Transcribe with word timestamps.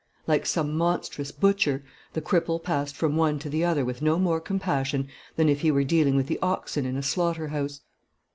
Like 0.25 0.47
some 0.47 0.75
monstrous 0.75 1.31
butcher, 1.31 1.83
the 2.13 2.23
cripple 2.23 2.63
passed 2.63 2.95
from 2.95 3.15
one 3.15 3.37
to 3.37 3.51
the 3.51 3.63
other 3.63 3.85
with 3.85 4.01
no 4.01 4.17
more 4.17 4.41
compassion 4.41 5.07
than 5.35 5.47
if 5.47 5.61
he 5.61 5.69
were 5.69 5.83
dealing 5.83 6.15
with 6.15 6.25
the 6.25 6.39
oxen 6.41 6.87
in 6.87 6.97
a 6.97 7.03
slaughter 7.03 7.49
house. 7.49 7.81